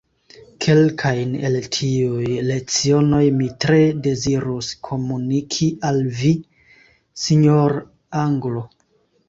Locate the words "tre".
3.67-3.79